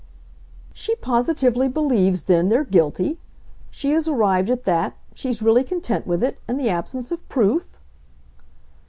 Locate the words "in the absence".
6.49-7.11